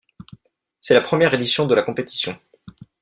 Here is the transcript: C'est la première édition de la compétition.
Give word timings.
C'est 0.79 0.95
la 0.95 1.01
première 1.01 1.31
édition 1.35 1.67
de 1.67 1.75
la 1.75 1.83
compétition. 1.83 2.35